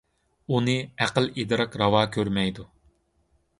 ئۇنى 0.55 0.73
ئەقىل- 1.05 1.29
ئىدراك 1.35 1.79
راۋا 1.83 2.03
كۆرمەيدۇ. 2.17 2.69